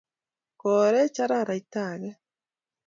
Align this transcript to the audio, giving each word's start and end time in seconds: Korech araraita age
Korech 0.61 1.17
araraita 1.23 1.79
age 1.91 2.11